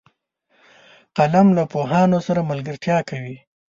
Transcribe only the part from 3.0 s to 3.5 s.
کوي